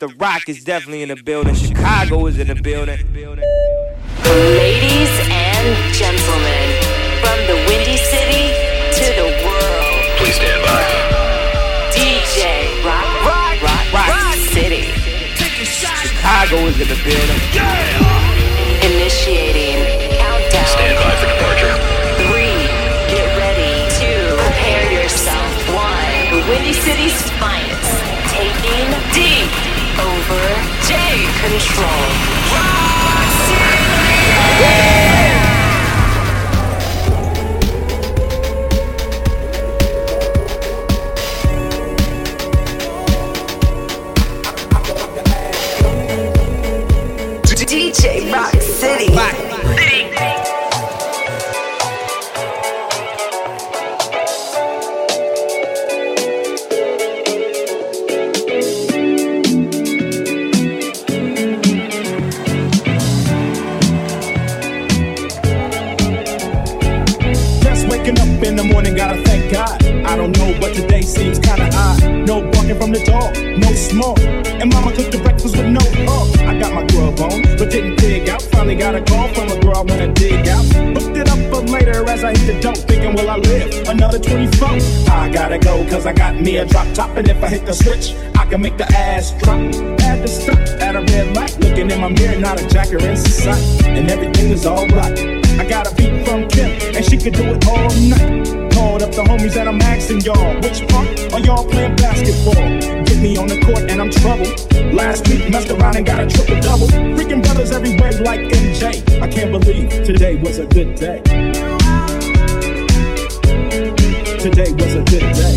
The 0.00 0.08
Rock 0.18 0.48
is 0.48 0.64
definitely 0.64 1.02
in 1.02 1.08
the 1.08 1.22
building. 1.22 1.54
Chicago 1.54 2.26
is 2.26 2.36
in 2.40 2.48
the 2.48 2.56
building. 2.56 2.98
Ladies 4.26 5.14
and 5.30 5.70
gentlemen, 5.94 6.66
from 7.22 7.38
the 7.46 7.54
Windy 7.70 7.94
City 8.02 8.50
to 8.90 9.06
the 9.14 9.30
world. 9.46 10.02
Please 10.18 10.34
stand 10.34 10.58
by. 10.66 10.82
DJ 11.94 12.66
Rock, 12.82 13.06
Rock, 13.22 13.62
Rock, 13.62 13.92
Rock, 13.94 14.08
Rock 14.10 14.34
City. 14.50 14.82
Chicago 15.38 16.66
is 16.66 16.74
in 16.82 16.90
the 16.90 16.98
building. 17.06 17.38
Initiating 18.82 19.78
countdown. 20.18 20.66
Stand 20.74 20.98
by 20.98 21.14
for 21.22 21.30
departure. 21.38 21.70
Three. 22.26 22.66
Get 23.14 23.30
ready. 23.38 23.86
Two. 23.94 24.42
Prepare 24.42 24.90
yourself. 24.90 25.54
One. 25.70 26.34
The 26.34 26.42
Windy 26.50 26.72
City's 26.74 27.14
finest. 27.38 28.02
Taking 28.34 28.90
D 29.14 29.73
over 30.84 30.92
J 30.92 30.94
control. 31.40 31.88
Rock 32.52 33.30
City. 33.46 33.84
DJ 47.66 48.32
Rock 48.32 48.60
City. 48.60 49.33
Dope, 82.64 82.78
thinking, 82.88 83.14
will 83.14 83.28
I 83.28 83.36
live 83.36 83.88
another 83.88 84.18
24? 84.18 84.68
I 85.12 85.28
gotta 85.30 85.58
go, 85.58 85.84
cause 85.90 86.06
I 86.06 86.14
got 86.14 86.40
me 86.40 86.56
a 86.56 86.64
drop 86.64 86.86
top. 86.94 87.10
And 87.18 87.28
if 87.28 87.42
I 87.44 87.48
hit 87.48 87.66
the 87.66 87.74
switch, 87.74 88.14
I 88.36 88.46
can 88.46 88.62
make 88.62 88.78
the 88.78 88.86
ass 88.96 89.32
drop. 89.42 89.60
Had 90.00 90.22
the 90.22 90.28
stop 90.28 90.58
at 90.80 90.96
a 90.96 91.00
red 91.12 91.36
light, 91.36 91.58
looking 91.60 91.90
in 91.90 92.00
my 92.00 92.08
mirror, 92.08 92.40
not 92.40 92.60
a 92.60 92.66
jacker 92.66 92.98
in 92.98 93.16
sight. 93.16 93.62
And 93.84 94.10
everything 94.10 94.50
is 94.50 94.66
alright. 94.66 95.18
I 95.60 95.68
got 95.68 95.92
a 95.92 95.94
beat 95.94 96.24
from 96.26 96.48
Kim, 96.48 96.70
and 96.96 97.04
she 97.04 97.18
could 97.18 97.34
do 97.34 97.44
it 97.44 97.68
all 97.68 97.92
night. 98.08 98.72
Called 98.72 99.02
up 99.02 99.12
the 99.12 99.22
homies 99.22 99.56
and 99.60 99.68
I'm 99.68 99.80
asking 99.82 100.22
y'all, 100.22 100.54
which 100.64 100.88
part 100.88 101.08
are 101.34 101.40
y'all 101.40 101.68
playing 101.68 101.96
basketball? 101.96 102.64
Get 103.04 103.18
me 103.20 103.36
on 103.36 103.46
the 103.46 103.60
court 103.60 103.90
and 103.90 104.00
I'm 104.00 104.10
trouble. 104.10 104.48
Last 104.90 105.28
week 105.28 105.50
messed 105.50 105.70
around 105.70 105.96
and 105.96 106.06
got 106.06 106.20
a 106.20 106.26
triple 106.26 106.60
double. 106.60 106.88
Freaking 107.14 107.42
brothers 107.42 107.70
everywhere 107.70 108.12
like 108.22 108.40
MJ. 108.40 109.20
I 109.20 109.28
can't 109.28 109.52
believe 109.52 109.90
today 110.04 110.36
was 110.36 110.58
a 110.58 110.66
good 110.66 110.96
day. 110.96 111.73
Today 114.44 114.72
was 114.74 114.94
a 114.94 115.02
good 115.04 115.20
day. 115.32 115.56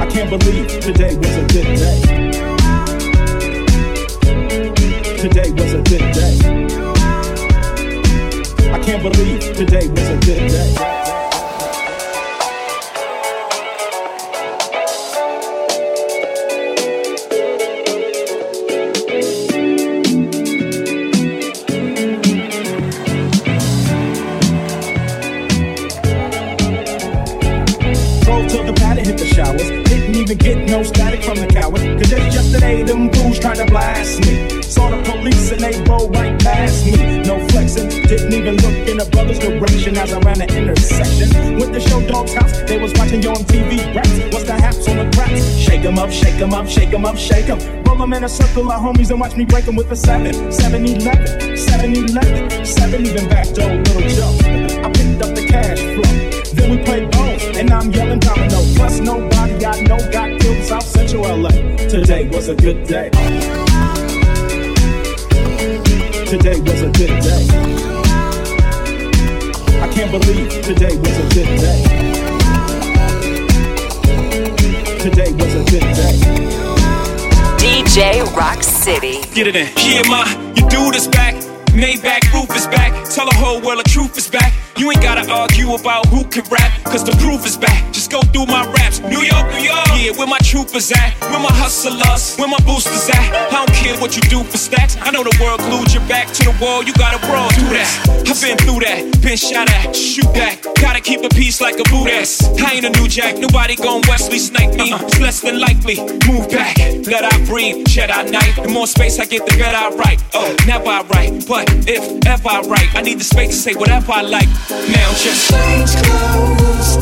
I 0.00 0.06
can't 0.10 0.28
believe 0.28 0.66
today 0.80 1.14
was 1.14 1.36
a 1.36 1.46
good 1.46 1.78
day. 1.78 2.00
Today 5.16 5.52
was 5.52 5.74
a 5.74 5.82
good 5.84 6.12
day. 6.12 6.34
I 8.68 8.78
can't 8.80 9.00
believe 9.00 9.40
today 9.56 9.86
was 9.90 10.08
a 10.08 10.18
good 10.26 10.50
day. 10.50 11.09
'Em 46.42 46.54
up, 46.54 46.66
shake 46.66 46.92
'em 46.94 47.04
up, 47.04 47.16
shake 47.16 47.48
'em 47.48 47.58
up, 47.58 47.58
shake 47.58 47.76
'em. 47.76 47.84
Roll 47.84 48.02
'em 48.02 48.12
in 48.14 48.24
a 48.24 48.28
circle 48.28 48.70
of 48.70 48.80
homies 48.80 49.10
and 49.10 49.20
watch 49.20 49.36
me 49.36 49.44
break 49.44 49.64
break 49.64 49.68
'em 49.68 49.76
with 49.76 49.90
a 49.90 49.96
7. 49.96 50.50
7 50.50 50.86
11, 50.86 51.56
7 51.56 51.94
11, 51.94 52.64
7 52.64 53.04
even 53.06 53.28
back 53.28 53.46
door, 53.52 53.74
little 53.74 54.08
Joe. 54.16 54.34
I 54.84 54.90
picked 54.90 55.22
up 55.22 55.34
the 55.34 55.44
cash 55.46 55.80
flow. 55.94 56.12
Then 56.54 56.70
we 56.70 56.78
played 56.78 57.10
bones, 57.10 57.42
and 57.58 57.70
I'm 57.70 57.90
yelling 57.92 58.20
domino. 58.20 58.60
Plus, 58.74 59.00
nobody 59.00 59.66
I 59.66 59.80
know 59.82 59.98
got 60.10 60.40
killed 60.40 60.64
South 60.64 60.86
Central 60.86 61.24
LA. 61.26 61.50
Today 61.88 62.28
was 62.32 62.48
a 62.48 62.54
good 62.54 62.86
day. 62.86 63.10
Today 66.26 66.58
was 66.60 66.80
a 66.82 66.90
good 67.00 67.14
day. 67.28 67.44
I 69.84 69.88
can't 69.88 70.10
believe 70.10 70.48
today 70.62 70.96
was 70.96 71.16
a 71.18 71.26
good 71.34 71.50
day. 71.60 72.39
Today 75.00 75.32
was 75.32 75.54
a 75.54 75.64
good 75.64 75.80
day. 75.80 76.20
DJ 77.56 78.22
Rock 78.36 78.62
City. 78.62 79.22
Get 79.32 79.46
it 79.46 79.56
in. 79.56 79.68
Yeah, 79.78 80.02
ma, 80.06 80.28
your 80.52 80.68
dude 80.68 80.94
is 80.94 81.08
back. 81.08 81.34
Maybach 81.72 82.30
roof 82.34 82.54
is 82.54 82.66
back. 82.66 82.92
Tell 83.08 83.24
the 83.24 83.34
whole 83.34 83.62
world 83.62 83.78
the 83.78 83.88
truth 83.88 84.18
is 84.18 84.28
back. 84.28 84.52
You 84.76 84.90
ain't 84.90 85.00
gotta 85.00 85.26
argue 85.32 85.72
about 85.72 86.04
who 86.08 86.24
can 86.24 86.44
rap, 86.50 86.84
cause 86.84 87.02
the 87.02 87.12
proof 87.12 87.46
is 87.46 87.56
back. 87.56 87.90
Just 87.94 88.10
go 88.10 88.20
through 88.20 88.44
my 88.46 88.70
raps. 88.72 89.00
New 89.00 89.22
York, 89.22 89.46
New 89.54 89.64
York. 89.72 89.89
Yeah, 90.00 90.16
where 90.16 90.26
my 90.26 90.38
troopers 90.38 90.90
at? 90.92 91.12
Where 91.28 91.38
my 91.44 91.52
hustlers? 91.52 92.34
Where 92.36 92.48
my 92.48 92.56
boosters 92.64 93.10
at? 93.10 93.52
I 93.52 93.66
don't 93.66 93.74
care 93.76 93.92
what 94.00 94.16
you 94.16 94.22
do 94.32 94.42
for 94.42 94.56
stacks. 94.56 94.96
I 94.98 95.10
know 95.10 95.22
the 95.22 95.36
world 95.36 95.60
glued 95.60 95.92
your 95.92 96.00
back 96.08 96.32
to 96.40 96.44
the 96.44 96.56
wall. 96.56 96.82
You 96.82 96.94
gotta 96.94 97.20
brawl 97.26 97.50
through 97.50 97.76
that. 97.76 98.24
I've 98.24 98.40
been 98.40 98.56
through 98.64 98.80
that. 98.80 99.20
Been 99.20 99.36
shot 99.36 99.68
at. 99.68 99.94
Shoot 99.94 100.32
back. 100.32 100.64
Gotta 100.80 101.02
keep 101.02 101.20
a 101.22 101.28
peace 101.28 101.60
like 101.60 101.78
a 101.78 101.84
boot 101.92 102.08
ass. 102.08 102.40
I 102.64 102.80
ain't 102.80 102.86
a 102.86 102.92
new 102.98 103.08
jack. 103.08 103.36
Nobody 103.36 103.76
gon' 103.76 104.00
Wesley 104.08 104.38
snipe 104.38 104.72
me. 104.72 104.88
It's 104.88 105.20
less 105.20 105.42
than 105.42 105.60
likely. 105.60 106.00
Move 106.24 106.48
back. 106.48 106.78
Let 107.04 107.28
I 107.28 107.36
breathe. 107.44 107.86
Shed 107.86 108.10
I 108.10 108.24
night. 108.24 108.56
The 108.56 108.68
more 108.68 108.86
space 108.86 109.20
I 109.20 109.26
get, 109.26 109.44
the 109.44 109.52
better 109.58 109.76
I 109.76 109.90
write. 110.00 110.24
Oh, 110.32 110.56
never 110.66 110.88
I 110.88 111.02
write. 111.12 111.46
But 111.46 111.68
if 111.86 112.24
ever 112.24 112.48
I 112.48 112.60
write, 112.62 112.88
I 112.94 113.02
need 113.02 113.20
the 113.20 113.24
space 113.24 113.50
to 113.50 113.56
say 113.56 113.74
whatever 113.74 114.12
I 114.12 114.22
like. 114.22 114.48
Now 114.70 115.12
just 115.20 115.50
change 115.50 115.92
clothes. 116.00 116.99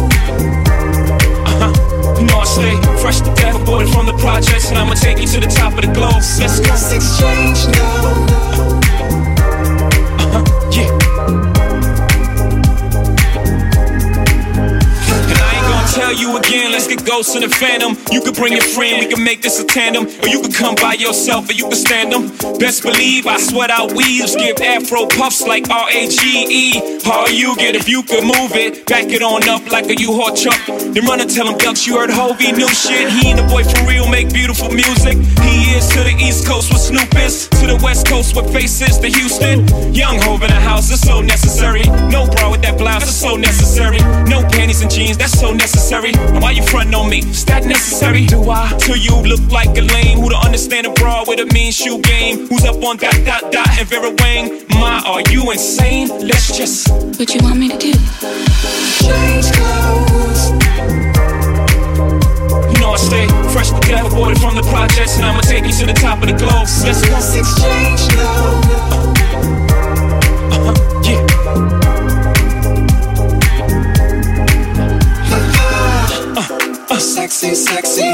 Stay 2.49 2.75
fresh 3.01 3.21
to 3.21 3.33
death, 3.35 3.61
aborted 3.61 3.93
from 3.93 4.07
the 4.07 4.15
projects, 4.15 4.71
and 4.71 4.79
I'ma 4.79 4.95
take 4.95 5.19
you 5.19 5.27
to 5.29 5.41
the 5.41 5.47
top 5.47 5.75
of 5.75 5.83
the 5.83 5.93
globe. 5.93 6.23
Let's 6.41 6.61
go. 6.61 6.75
exchange 6.97 7.67
now. 7.77 8.78
You 16.29 16.37
again, 16.37 16.73
let's 16.73 16.87
get 16.87 17.07
ghosts 17.07 17.35
in 17.37 17.41
the 17.41 17.49
phantom. 17.49 17.97
You 18.13 18.21
could 18.21 18.35
bring 18.35 18.53
your 18.53 18.69
friend, 18.77 19.01
we 19.01 19.07
can 19.09 19.25
make 19.25 19.41
this 19.41 19.59
a 19.61 19.65
tandem. 19.65 20.05
Or 20.05 20.29
you 20.29 20.43
could 20.43 20.53
come 20.53 20.75
by 20.75 20.93
yourself, 20.93 21.49
or 21.49 21.55
you 21.55 21.65
can 21.65 21.81
stand 21.81 22.13
them. 22.13 22.29
Best 22.59 22.83
believe 22.83 23.27
I 23.27 23.39
sweat 23.39 23.71
out 23.71 23.93
weaves, 23.93 24.37
give 24.37 24.61
afro 24.61 25.07
puffs 25.07 25.47
like 25.47 25.71
R 25.71 25.89
A 25.89 26.07
G 26.07 26.21
E. 26.45 27.01
How 27.03 27.27
you 27.29 27.57
get 27.57 27.77
if 27.77 27.89
you 27.89 28.03
could 28.03 28.25
move 28.25 28.53
it? 28.53 28.85
Back 28.85 29.09
it 29.09 29.23
on 29.23 29.49
up 29.49 29.65
like 29.73 29.87
a 29.87 29.97
U-Haul 29.97 30.37
truck. 30.37 30.61
Then 30.67 31.07
run 31.07 31.21
and 31.23 31.31
tell 31.31 31.49
him, 31.49 31.57
Ducks, 31.57 31.87
you 31.87 31.97
heard 31.97 32.11
Hova, 32.11 32.53
new 32.53 32.69
shit. 32.69 33.09
He 33.09 33.31
and 33.31 33.39
the 33.39 33.49
boy 33.49 33.65
for 33.65 33.89
real, 33.89 34.07
make 34.07 34.29
beautiful 34.29 34.69
music. 34.69 35.17
He 35.49 35.73
is 35.73 35.89
to 35.97 36.05
the 36.05 36.13
East 36.21 36.47
Coast 36.47 36.69
with 36.69 36.83
Snoop 36.83 37.09
is, 37.17 37.49
to 37.57 37.67
the 37.73 37.81
West 37.83 38.07
Coast 38.07 38.37
with 38.37 38.53
faces 38.53 38.99
to 38.99 39.09
Houston. 39.09 39.65
Young 39.95 40.21
Hov 40.29 40.43
in 40.43 40.51
the 40.51 40.61
house, 40.61 40.91
it's 40.93 41.01
so 41.01 41.23
necessary. 41.23 41.85
No 42.13 42.29
bra 42.29 42.51
with 42.51 42.61
that 42.69 42.77
blouse, 42.77 43.05
it's 43.05 43.17
so 43.17 43.37
necessary. 43.37 43.99
No 44.29 44.45
panties 44.53 44.83
and 44.83 44.91
jeans, 44.91 45.17
that's 45.17 45.33
so 45.33 45.55
necessary. 45.55 46.13
And 46.35 46.43
why 46.43 46.53
you 46.53 46.63
front 46.67 46.95
on 46.95 47.09
me? 47.11 47.19
Is 47.21 47.45
that 47.47 47.65
necessary? 47.65 48.27
Do 48.27 48.51
I? 48.51 48.73
Till 48.79 48.97
you 48.97 49.15
look 49.23 49.51
like 49.51 49.77
a 49.79 49.83
lame 49.83 50.19
who 50.19 50.29
don't 50.31 50.45
understand 50.45 50.87
a 50.87 50.91
bra 50.93 51.25
with 51.27 51.41
a 51.41 51.47
mean 51.53 51.73
shoe 51.73 52.01
game. 52.01 52.47
Who's 52.49 52.65
up 52.65 52.83
on 52.83 52.97
dot 52.97 53.17
dot 53.25 53.51
dot 53.53 53.69
and 53.79 53.89
Vera 53.89 54.11
Wang? 54.21 54.65
My, 54.71 55.03
are 55.07 55.23
you 55.33 55.51
insane? 55.51 56.09
Let's 56.27 56.57
just 56.57 56.89
What 57.19 57.35
you 57.35 57.41
want 57.43 57.59
me 57.59 57.69
to 57.71 57.79
do? 57.79 57.93
change 59.03 59.51
clothes. 59.57 60.51
You 62.73 62.79
know 62.81 62.93
I 62.93 62.97
stay 62.99 63.27
fresh 63.53 63.71
to 63.71 63.81
death, 63.81 64.07
aborted 64.13 64.39
from 64.39 64.55
the 64.55 64.63
projects, 64.63 65.17
and 65.17 65.25
I'ma 65.27 65.41
take 65.41 65.65
you 65.65 65.73
to 65.73 65.87
the 65.87 65.95
top 65.95 66.23
of 66.23 66.29
the 66.29 66.35
globe. 66.37 66.67
Let's, 66.85 67.03
let's 67.11 67.35
exchange 67.35 68.17
love. 68.17 68.65
Uh-huh, 70.53 70.75
yeah. 71.05 71.78
Uh, 76.99 77.01
sexy, 77.01 77.55
sexy. 77.55 78.11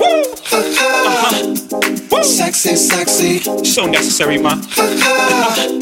Woo! 0.00 0.22
Uh-huh. 0.50 2.22
Sexy, 2.24 2.74
sexy. 2.74 3.38
So 3.64 3.86
necessary, 3.86 4.36
man. 4.36 4.58
Uh-huh. 4.76 5.80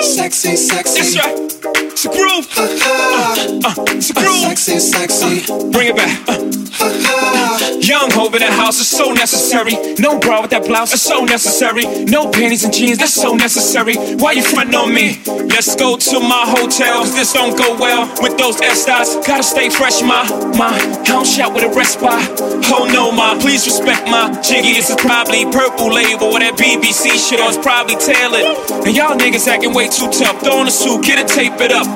Sexy, 0.00 0.54
sexy. 0.54 1.18
That's 1.18 1.26
right. 1.26 1.79
It's 2.02 2.06
a 2.06 2.16
groove. 2.16 2.48
Uh, 2.56 3.68
uh, 3.68 3.84
it's 3.94 4.08
a 4.08 4.14
groove. 4.14 4.56
Sexy, 4.56 4.78
sexy. 4.78 5.70
Bring 5.70 5.88
it 5.88 5.96
back. 5.96 6.26
Uh. 6.26 6.60
Young 6.80 8.08
Hov 8.12 8.32
in 8.34 8.40
the 8.40 8.46
house 8.46 8.80
is 8.80 8.88
so 8.88 9.12
necessary. 9.12 9.76
No 9.98 10.18
bra 10.18 10.40
with 10.40 10.50
that 10.52 10.64
blouse 10.64 10.94
is 10.94 11.02
so 11.02 11.24
necessary. 11.24 11.84
No 12.06 12.30
panties 12.30 12.64
and 12.64 12.72
jeans, 12.72 12.96
that's 12.96 13.12
so 13.12 13.34
necessary. 13.34 13.96
Why 14.16 14.32
you 14.32 14.42
frontin' 14.42 14.74
on 14.74 14.94
me? 14.94 15.20
Let's 15.26 15.76
go 15.76 15.96
to 15.98 16.20
my 16.20 16.44
hotel. 16.48 17.04
Cause 17.04 17.12
this 17.12 17.34
don't 17.34 17.52
go 17.58 17.76
well 17.76 18.08
with 18.22 18.38
those 18.38 18.60
Estes. 18.62 19.20
Gotta 19.26 19.42
stay 19.42 19.68
fresh, 19.68 20.00
my, 20.00 20.24
my. 20.56 20.72
I 20.72 21.02
don't 21.04 21.26
shout 21.26 21.52
with 21.52 21.64
a 21.64 21.70
by. 22.00 22.24
Oh 22.72 22.88
no, 22.88 23.12
my. 23.12 23.36
Please 23.40 23.66
respect 23.66 24.08
my 24.08 24.30
jiggy. 24.40 24.72
This 24.72 24.88
is 24.88 24.96
probably 24.96 25.44
purple 25.50 25.92
label 25.92 26.32
or 26.32 26.40
that 26.40 26.56
BBC 26.56 27.12
shit, 27.18 27.40
or 27.40 27.48
it's 27.50 27.58
probably 27.58 27.96
tailored. 27.96 28.56
And 28.86 28.96
y'all 28.96 29.18
niggas 29.18 29.48
acting 29.48 29.74
way 29.74 29.88
too 29.88 30.08
tough. 30.08 30.40
Throw 30.40 30.62
on 30.62 30.68
a 30.68 30.70
suit, 30.70 31.04
get 31.04 31.18
it, 31.18 31.28
tape 31.28 31.60
it 31.60 31.72
up. 31.72 31.89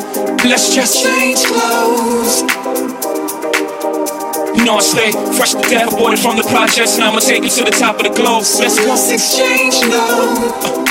Let's 0.44 0.74
just 0.74 1.04
change 1.04 1.44
clothes. 1.44 2.42
You 4.56 4.64
know 4.64 4.76
I 4.76 4.80
stay 4.80 5.12
fresh 5.36 5.52
to 5.52 5.60
death, 5.68 5.92
aborted 5.92 6.20
from 6.20 6.36
the 6.36 6.42
projects, 6.44 6.94
and 6.96 7.04
I'ma 7.04 7.18
take 7.20 7.42
you 7.42 7.50
to 7.50 7.64
the 7.64 7.70
top 7.70 7.96
of 7.96 8.04
the 8.04 8.10
globe. 8.10 8.44
Let's 8.58 8.78
go. 8.78 8.86
Let's 8.86 9.10
exchange 9.10 9.74
love. 9.90 10.84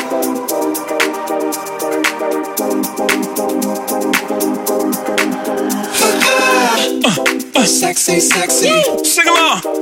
Uh, 7.05 7.09
uh, 7.55 7.65
sexy, 7.65 8.19
sexy. 8.21 8.69
Sing 9.03 9.27
along. 9.27 9.72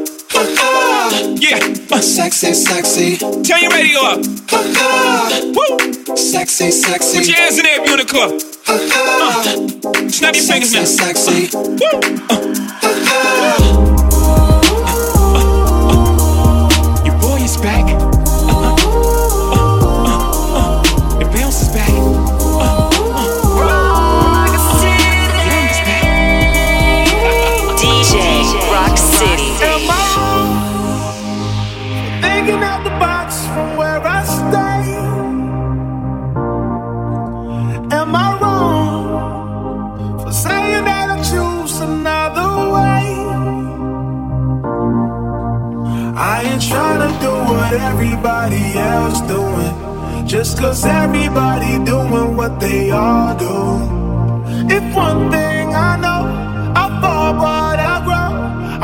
Uh. 1.92 1.96
Uh, 1.96 2.02
sexy, 2.02 2.54
sexy. 2.54 3.18
Turn 3.18 3.62
your 3.62 3.72
radio 3.72 4.00
up. 4.02 4.18
Woo. 4.20 6.16
Sexy, 6.16 6.72
sexy. 6.72 7.18
Put 7.18 7.28
your 7.28 7.38
hands 7.38 7.58
in 7.58 7.64
there 7.66 7.82
if 7.82 7.86
you're 7.86 8.00
in 8.00 8.06
the 8.06 8.12
club. 8.12 8.32
Uh, 8.68 10.10
snap 10.10 10.36
your 10.36 10.44
fingers 10.44 10.74
now. 10.74 10.86
Sexy, 10.86 11.48
sexy. 11.48 11.58
Woo. 11.58 11.72
Your 11.80 12.71
what 47.72 47.82
everybody 47.82 48.78
else 48.78 49.22
doing. 49.22 50.28
Just 50.28 50.58
cause 50.58 50.84
everybody 50.86 51.84
doing 51.86 52.36
what 52.36 52.60
they 52.60 52.92
all 52.92 53.36
do. 53.38 54.76
If 54.76 54.84
one 54.96 55.32
thing 55.32 55.74
I 55.74 55.96
know, 56.04 56.22
I 56.76 56.86
fall 57.02 57.34
but 57.34 57.80
I 57.80 57.96
grow. 58.04 58.32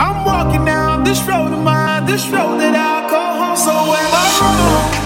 I'm 0.03 0.25
walking 0.25 0.65
down 0.65 1.03
this 1.03 1.21
road 1.27 1.51
of 1.51 1.63
mine, 1.63 2.05
this 2.05 2.27
road 2.29 2.59
that 2.59 2.75
I 2.75 3.09
call 3.09 3.33
home. 3.41 3.57
So 3.57 3.71
am 3.71 4.11
I 4.13 4.91
wrong? 4.91 4.96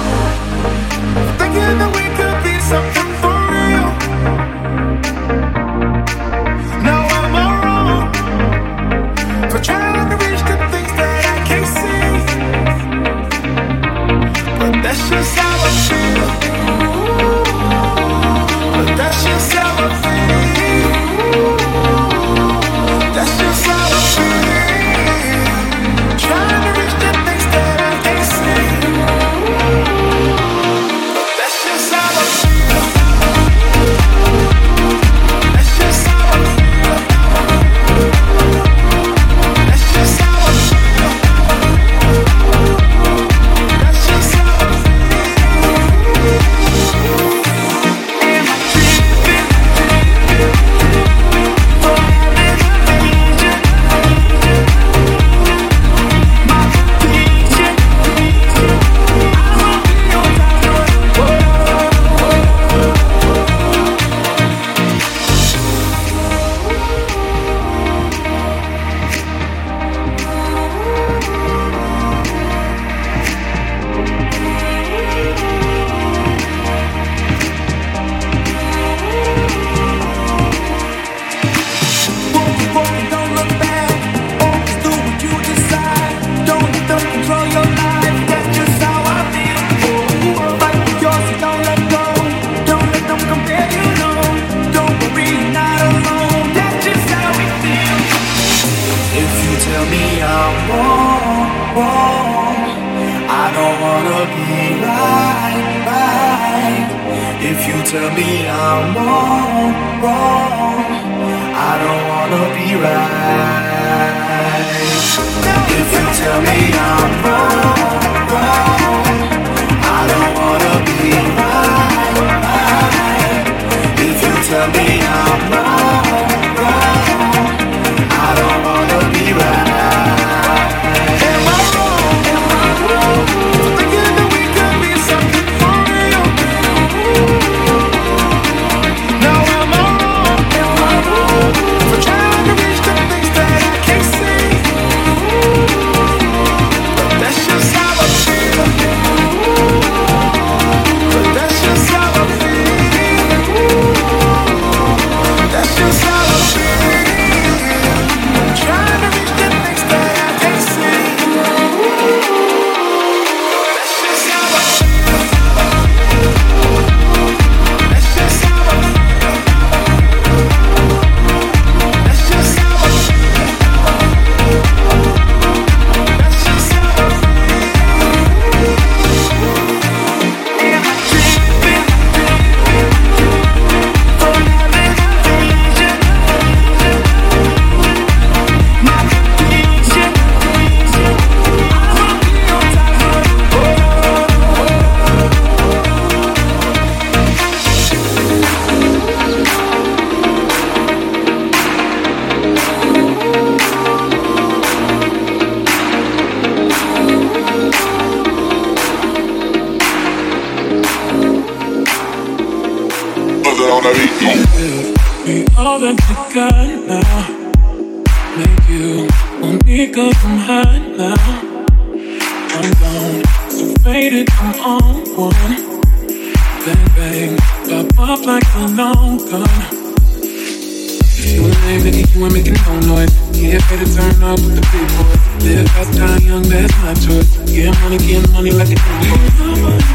pay 233.71 233.85
to 233.85 233.95
turn 233.95 234.23
up 234.23 234.39
with 234.39 234.55
the 234.55 234.63
people. 234.71 235.05
Live 235.47 235.67
fast, 235.71 235.93
die 235.93 236.17
young, 236.27 236.43
that's 236.43 236.75
my 236.83 236.93
choice. 236.93 237.29
Get 237.51 237.71
money, 237.81 237.97
get 237.97 238.29
money 238.31 238.51
like 238.51 238.69
a 238.69 238.77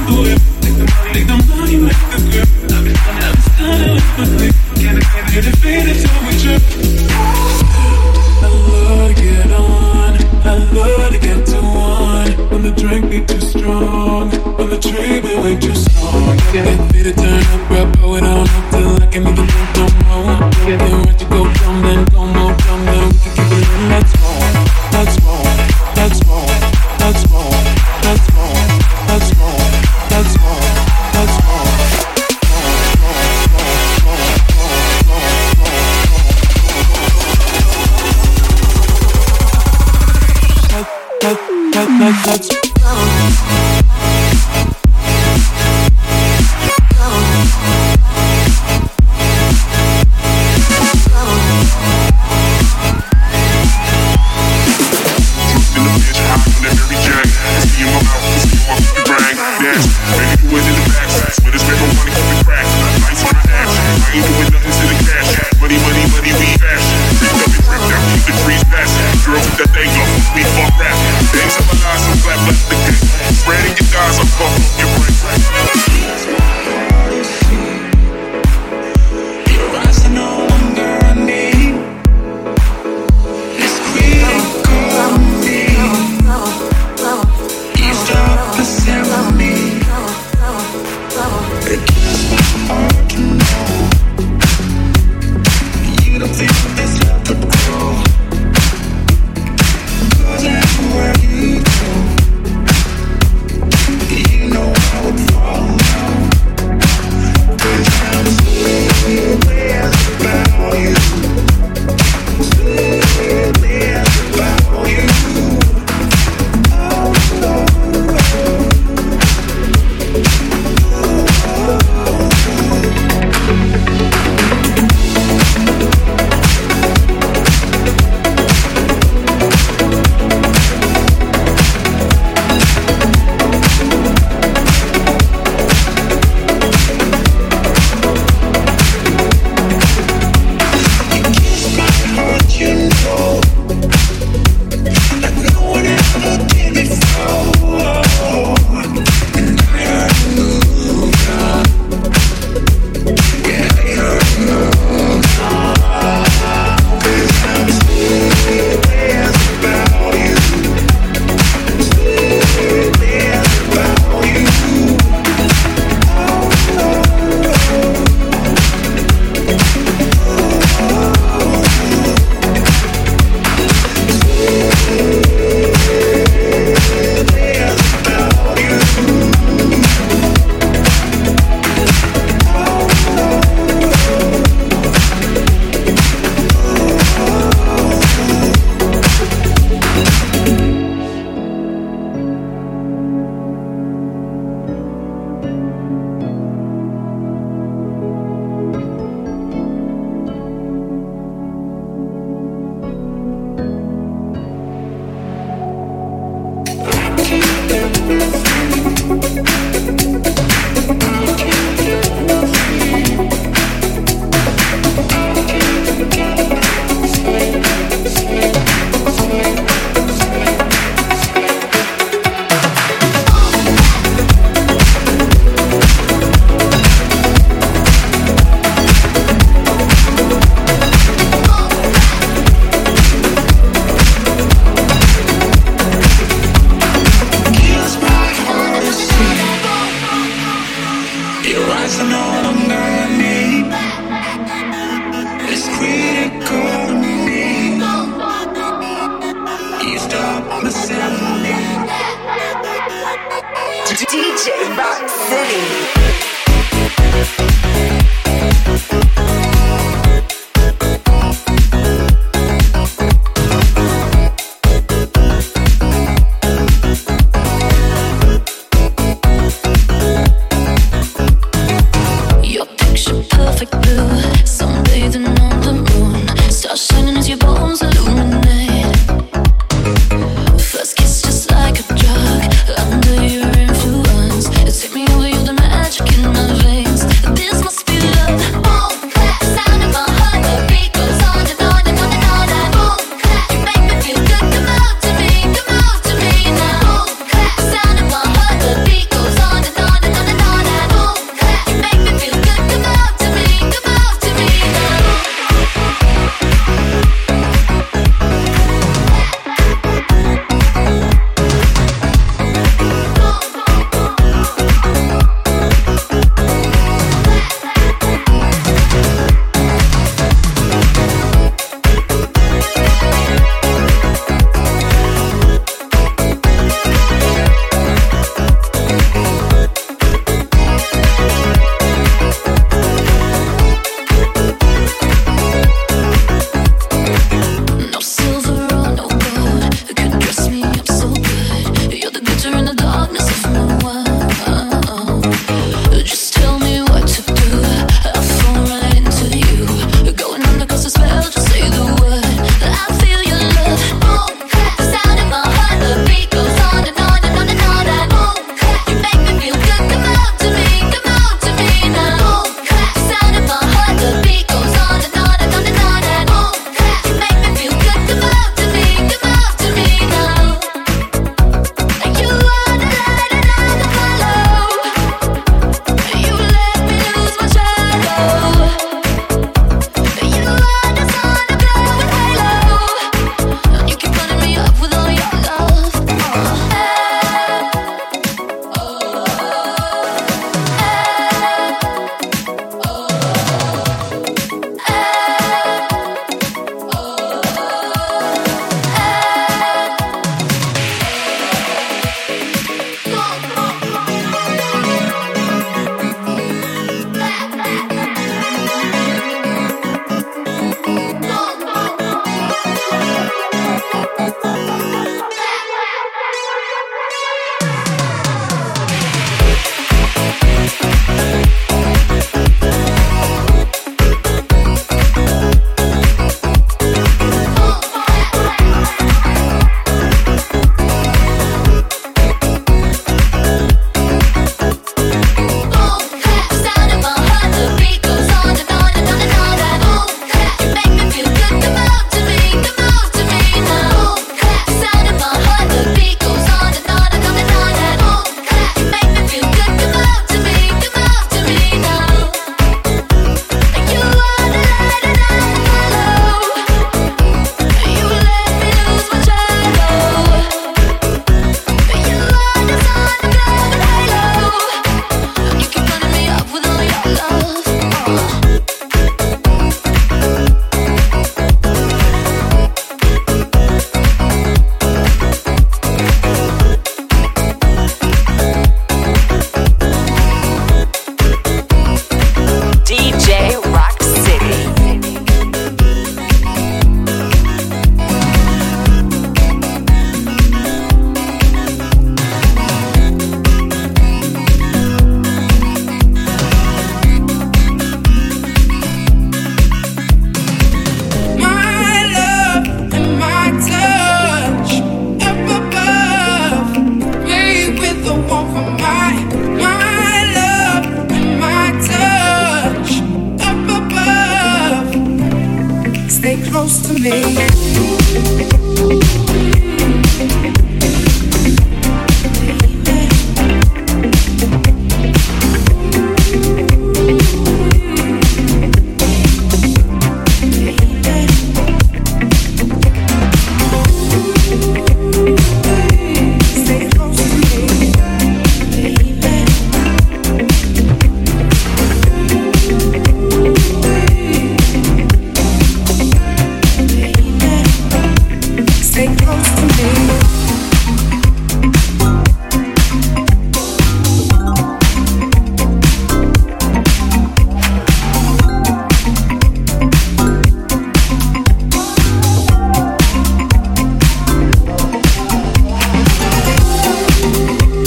movie. 0.09 0.37
Take 0.63 0.77
the 0.77 0.81
money, 0.81 0.93
take 1.13 1.27
the 1.27 1.37
money, 1.49 1.77
make 1.77 2.01
the 2.13 2.19
grip. 2.31 2.49
I've 2.73 2.85
been 2.85 2.97
stunning, 2.97 3.25
I've 3.25 3.37
been 3.37 4.01
stunning 4.01 4.41
with 4.41 4.57
my 4.57 4.66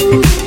Thank 0.10 0.38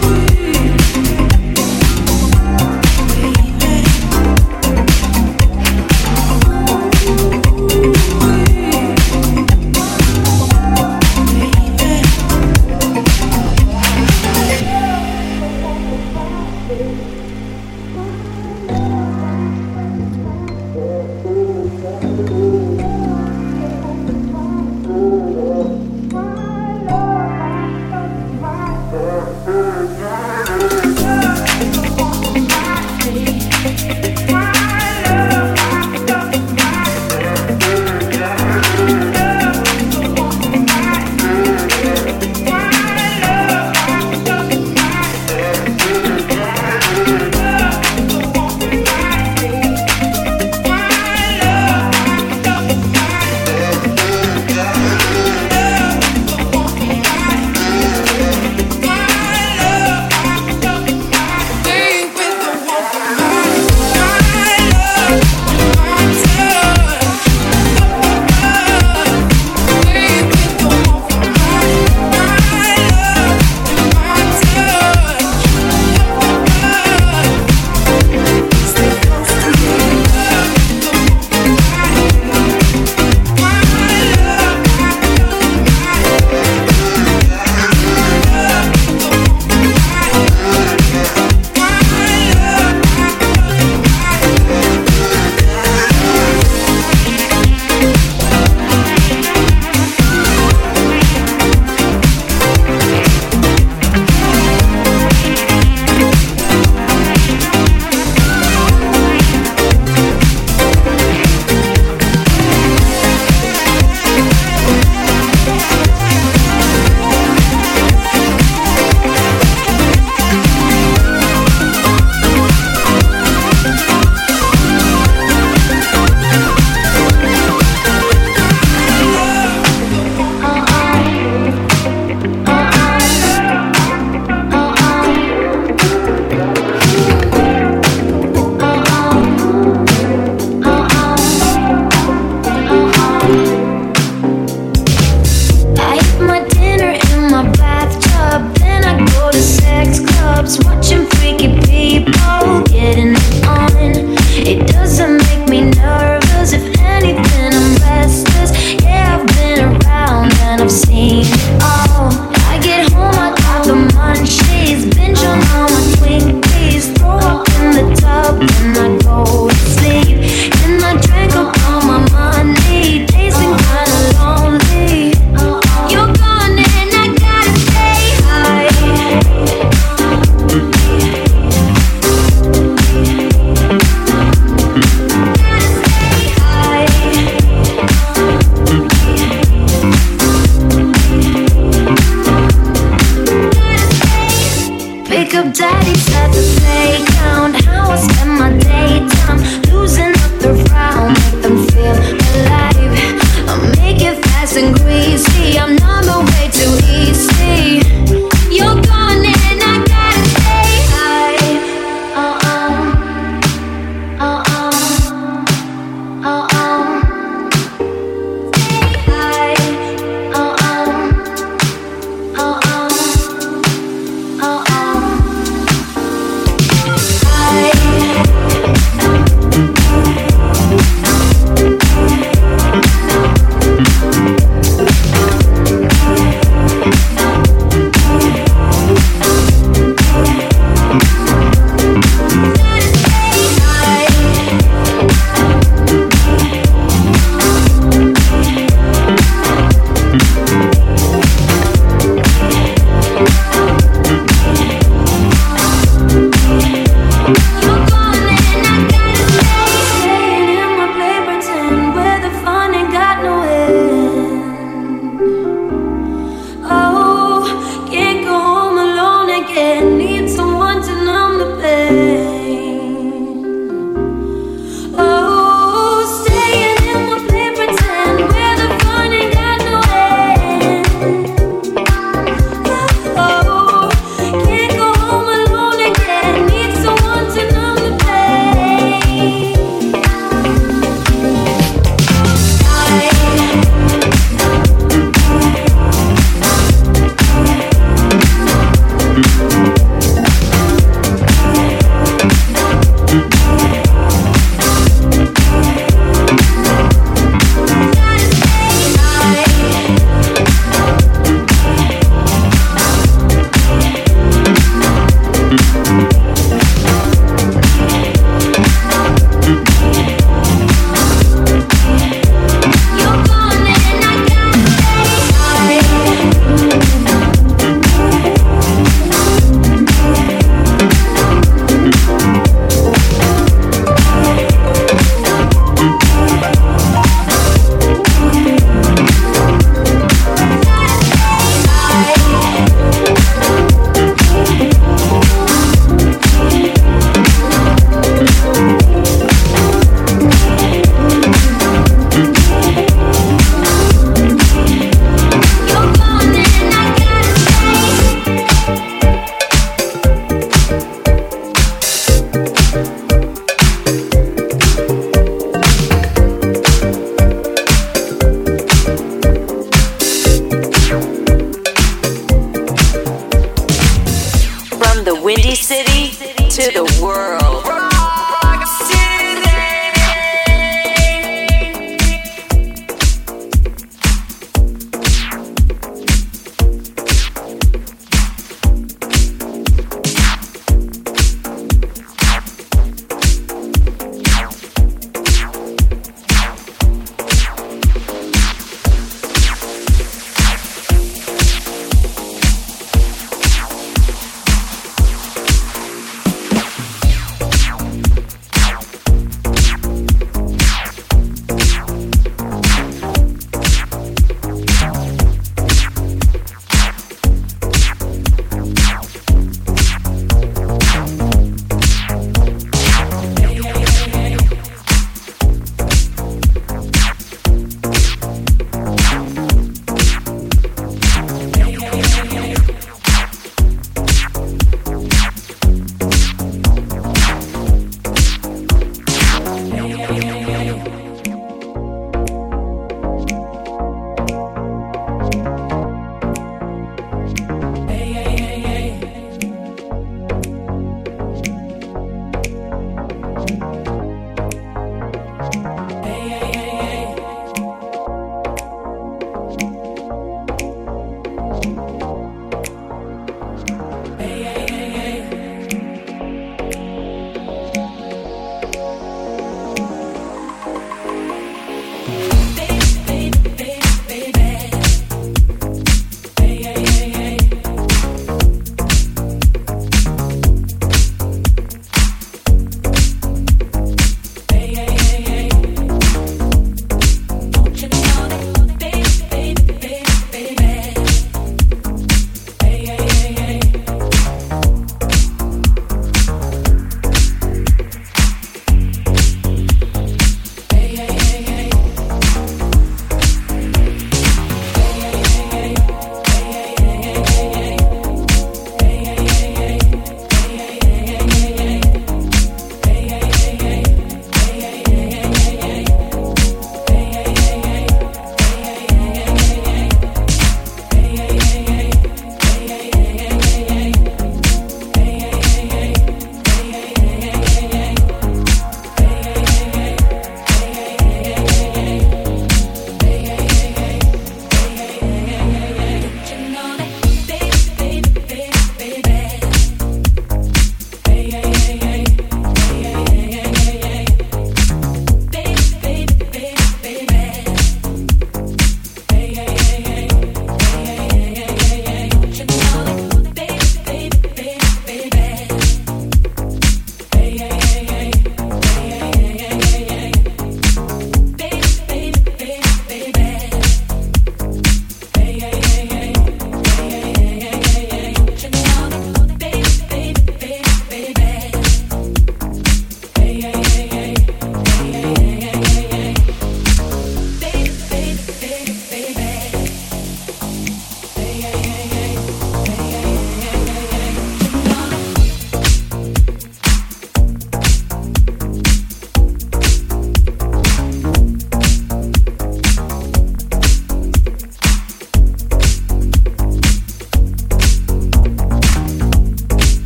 Windy 375.35 375.55
City 375.55 376.11
to 376.51 376.71
the 376.73 377.01
world. 377.03 377.92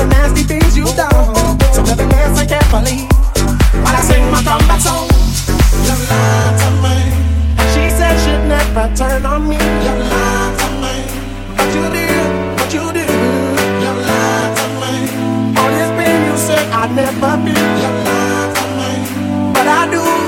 the 0.00 0.06
nasty 0.06 0.42
things 0.42 0.76
you've 0.76 0.96
done. 0.96 1.10
So 1.74 1.82
never 1.82 2.06
listen 2.06 2.46
carefully 2.48 2.98
while 3.82 3.96
I 3.96 4.02
sing 4.08 4.24
my 4.32 4.42
comeback 4.42 4.80
song. 4.80 5.08
She 7.72 7.84
said 7.98 8.16
she'd 8.24 8.44
never 8.48 8.86
turn 8.96 9.26
on 9.26 9.48
me. 9.48 9.58
To. 9.58 9.64
But 11.56 11.68
you 11.74 11.82
but 12.56 12.72
you 12.74 12.82
All 15.60 15.70
you 16.26 16.36
said 16.46 16.66
I'd 16.80 16.90
never 16.96 17.32
be. 17.44 17.52
Your 17.82 17.94
lied 18.06 18.50
to 18.56 18.64
me. 18.78 18.90
But 19.52 19.66
I 19.68 19.90
do. 19.90 20.19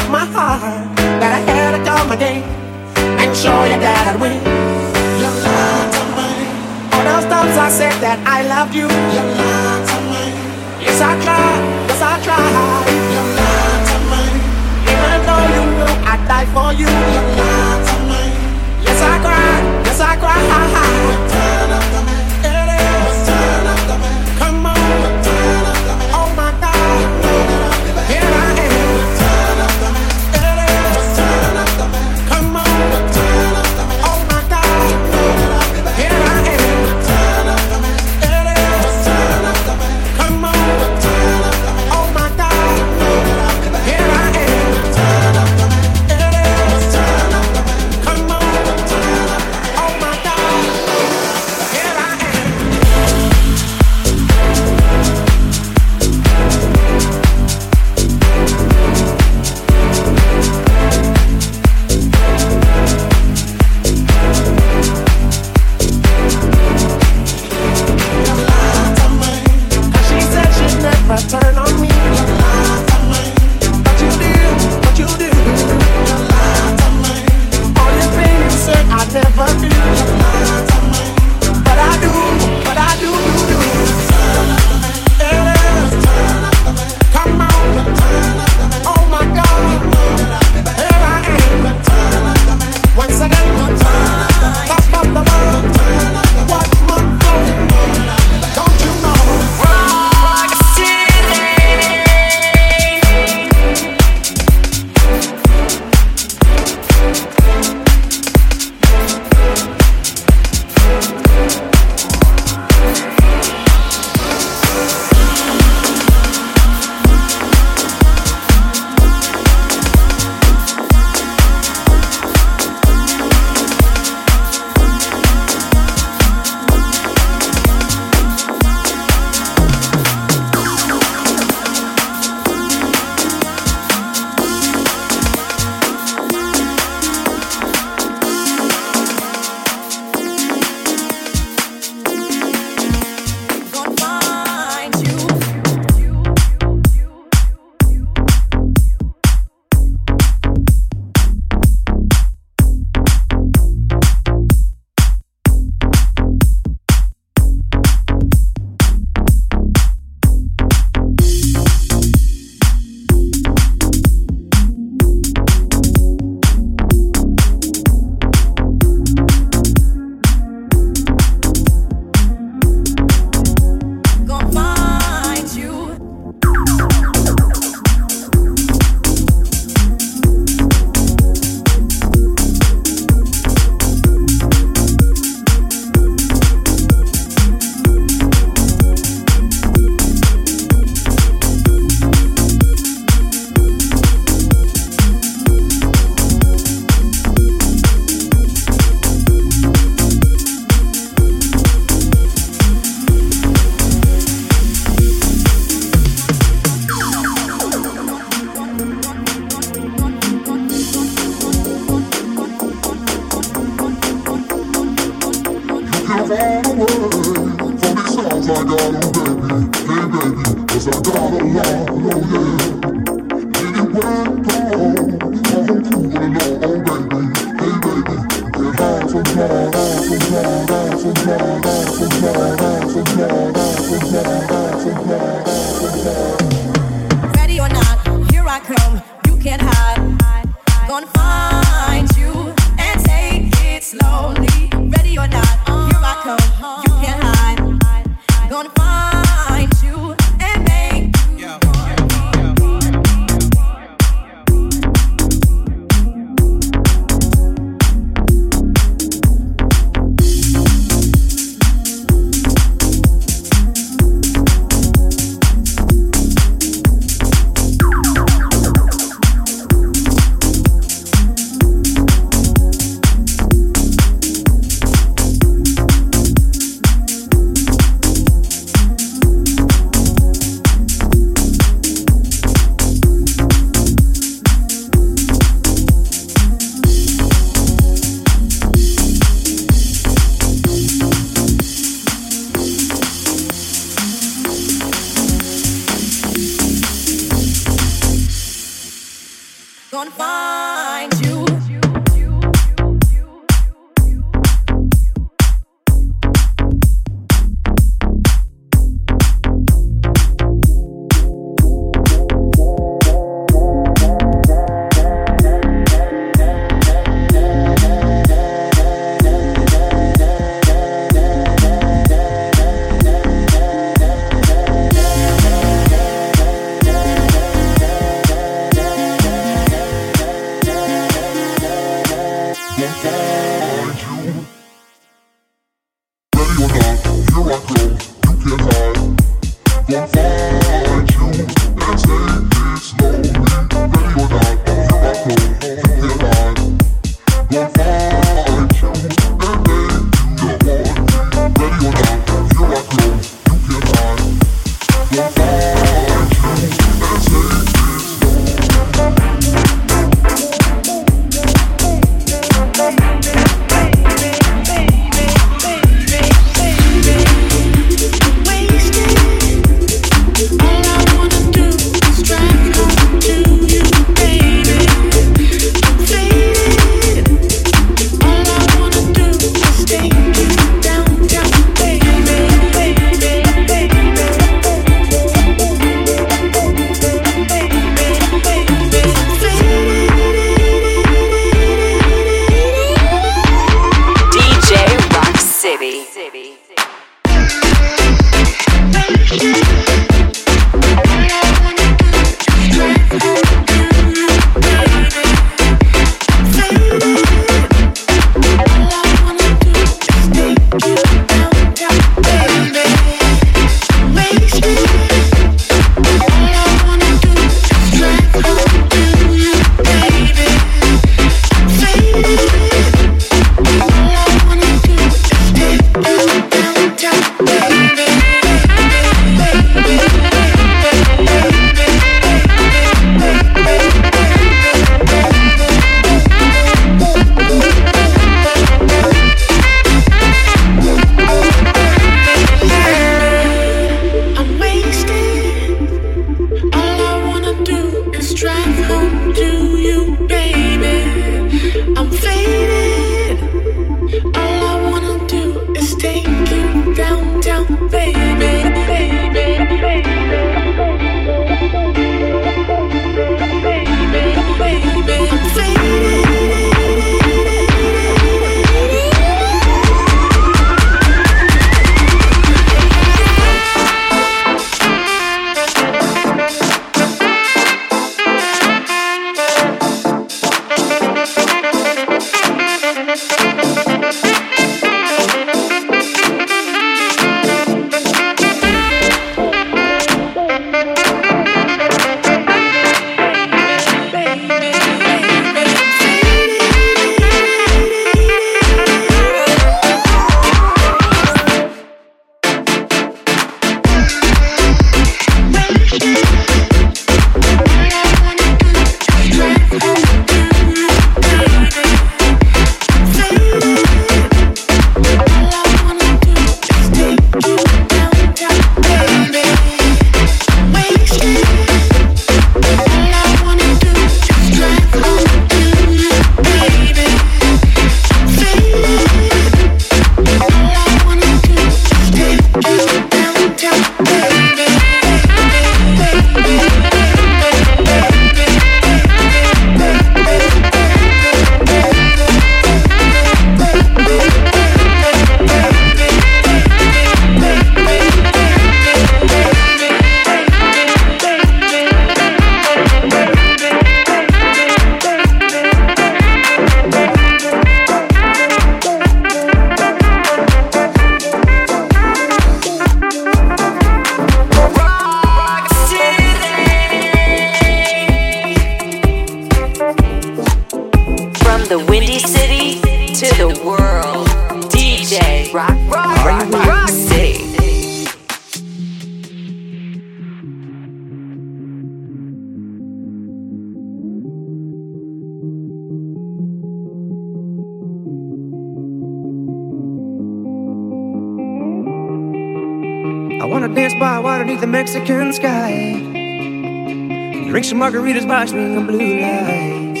Some 597.70 597.78
margaritas 597.78 598.26
by 598.26 598.46
swinging 598.46 598.84
blue 598.84 599.20
lights. 599.20 600.00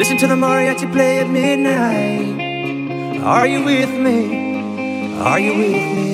Listen 0.00 0.16
to 0.16 0.26
the 0.26 0.34
mariachi 0.34 0.92
play 0.92 1.20
at 1.20 1.30
midnight. 1.30 3.22
Are 3.22 3.46
you 3.46 3.62
with 3.62 3.90
me? 3.90 5.16
Are 5.20 5.38
you 5.38 5.56
with 5.56 5.96
me? 5.96 6.13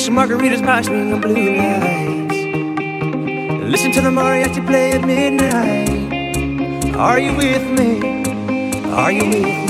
Some 0.00 0.14
margaritas 0.16 0.64
by 0.64 0.80
swinging 0.80 1.20
blue 1.20 1.56
lights. 1.58 2.38
Listen 3.70 3.92
to 3.92 4.00
the 4.00 4.08
mariachi 4.08 4.66
play 4.66 4.92
at 4.92 5.04
midnight. 5.04 6.96
Are 6.96 7.18
you 7.18 7.36
with 7.36 7.66
me? 7.78 8.00
Are 8.92 9.12
you 9.12 9.24
with 9.28 9.44
me? 9.44 9.69